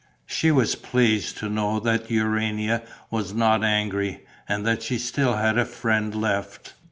She 0.25 0.49
was 0.49 0.73
pleased 0.73 1.37
to 1.37 1.47
know 1.47 1.79
that 1.79 2.09
Urania 2.09 2.81
was 3.11 3.35
not 3.35 3.63
angry 3.63 4.25
and 4.49 4.65
that 4.65 4.81
she 4.81 4.97
still 4.97 5.35
had 5.35 5.59
a 5.59 5.63
friend 5.65 6.15
left. 6.15 6.73